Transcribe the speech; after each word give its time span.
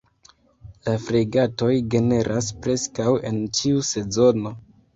La 0.87 0.95
fregatoj 1.03 1.69
generas 1.97 2.49
preskaŭ 2.65 3.15
en 3.33 3.41
ĉiu 3.61 3.87
sezono. 3.95 4.57